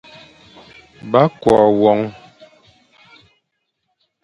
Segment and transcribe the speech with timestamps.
[1.11, 1.99] Ba kôa won.